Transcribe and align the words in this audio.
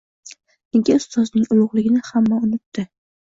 Nega, 0.77 0.95
ustozning 1.01 1.45
ulug‘ligini 1.55 2.03
hamma 2.09 2.41
unutdi. 2.47 2.87